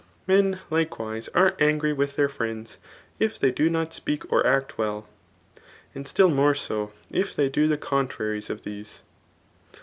[0.25, 2.79] Men likewise are angry with their friends
[3.19, 5.07] if they do not speak or act well,
[5.93, 9.03] and still more so, if they do the con traties to these.